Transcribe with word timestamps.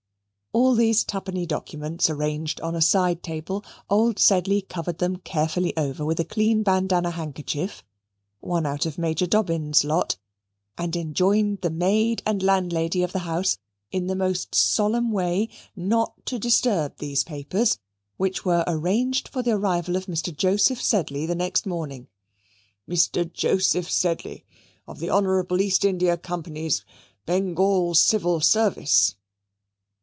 All 0.53 0.75
these 0.75 1.05
twopenny 1.05 1.45
documents 1.47 2.09
arranged 2.09 2.59
on 2.59 2.75
a 2.75 2.81
side 2.81 3.23
table, 3.23 3.63
old 3.89 4.19
Sedley 4.19 4.61
covered 4.61 4.97
them 4.97 5.15
carefully 5.15 5.71
over 5.77 6.03
with 6.03 6.19
a 6.19 6.25
clean 6.25 6.61
bandanna 6.61 7.11
handkerchief 7.11 7.85
(one 8.41 8.65
out 8.65 8.85
of 8.85 8.97
Major 8.97 9.25
Dobbin's 9.25 9.85
lot) 9.85 10.17
and 10.77 10.93
enjoined 10.97 11.61
the 11.61 11.69
maid 11.69 12.21
and 12.25 12.43
landlady 12.43 13.01
of 13.01 13.13
the 13.13 13.19
house, 13.19 13.59
in 13.91 14.07
the 14.07 14.15
most 14.15 14.53
solemn 14.53 15.11
way, 15.13 15.47
not 15.73 16.25
to 16.25 16.37
disturb 16.37 16.97
those 16.97 17.23
papers, 17.23 17.79
which 18.17 18.43
were 18.43 18.65
arranged 18.67 19.29
for 19.29 19.41
the 19.41 19.51
arrival 19.51 19.95
of 19.95 20.07
Mr. 20.07 20.35
Joseph 20.35 20.81
Sedley 20.83 21.25
the 21.25 21.33
next 21.35 21.65
morning, 21.65 22.09
"Mr. 22.89 23.31
Joseph 23.31 23.89
Sedley 23.89 24.43
of 24.85 24.99
the 24.99 25.09
Honourable 25.09 25.61
East 25.61 25.85
India 25.85 26.17
Company's 26.17 26.83
Bengal 27.25 27.95
Civil 27.95 28.41
Service." 28.41 29.15